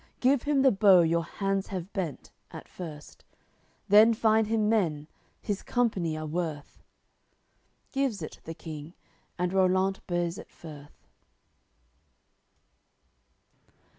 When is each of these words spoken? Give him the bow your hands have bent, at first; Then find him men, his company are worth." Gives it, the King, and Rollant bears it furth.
Give 0.19 0.41
him 0.41 0.63
the 0.63 0.71
bow 0.71 1.01
your 1.01 1.23
hands 1.23 1.67
have 1.67 1.93
bent, 1.93 2.31
at 2.49 2.67
first; 2.67 3.23
Then 3.87 4.15
find 4.15 4.47
him 4.47 4.67
men, 4.67 5.07
his 5.43 5.61
company 5.61 6.17
are 6.17 6.25
worth." 6.25 6.81
Gives 7.91 8.23
it, 8.23 8.39
the 8.45 8.55
King, 8.55 8.95
and 9.37 9.53
Rollant 9.53 9.99
bears 10.07 10.39
it 10.39 10.49
furth. 10.49 11.05